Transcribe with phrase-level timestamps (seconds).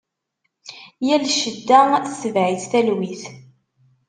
[1.07, 1.79] Yal cedda
[2.13, 3.23] tetbeɛ-itt talwit.